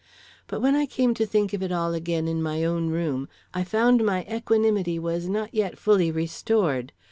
[0.47, 3.63] But when I came to think of it all again in my own room, I
[3.63, 6.91] found my equanimity was not yet fully restored.